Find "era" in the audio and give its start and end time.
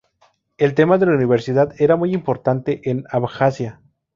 1.79-1.95